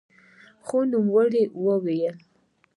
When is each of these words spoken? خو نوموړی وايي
خو 0.65 0.77
نوموړی 0.91 1.41
وايي 1.63 2.09